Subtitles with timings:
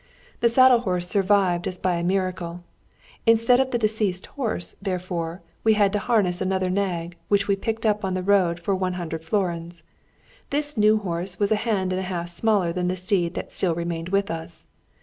[0.39, 2.63] The saddle horse survived as by a miracle.
[3.27, 7.85] Instead of the deceased horse, therefore, we had to harness another nag, which we picked
[7.85, 9.83] up on the road for 100 florins.
[10.49, 13.75] This new horse was a hand and a half smaller than the steed that still
[13.75, 14.65] remained with us.